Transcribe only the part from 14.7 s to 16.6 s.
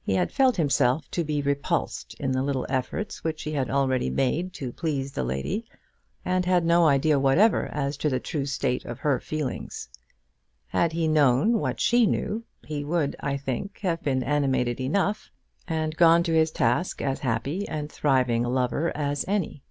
enough, and gone to his